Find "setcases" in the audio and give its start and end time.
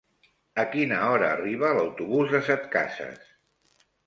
2.49-3.31